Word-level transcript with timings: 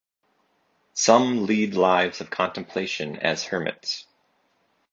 Some 0.95 1.45
lead 1.45 1.75
lives 1.75 2.21
of 2.21 2.31
contemplation 2.31 3.17
as 3.17 3.43
hermits. 3.43 4.07